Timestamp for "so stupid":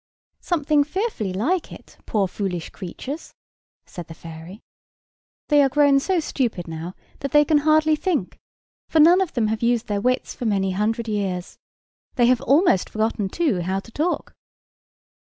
5.99-6.67